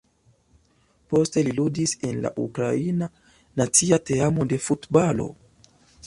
Poste 1.13 1.41
li 1.47 1.51
ludis 1.57 1.91
en 2.07 2.15
la 2.23 2.31
Ukraina 2.45 3.09
nacia 3.61 3.99
teamo 4.11 4.47
de 4.55 4.59
futbalo. 4.69 5.29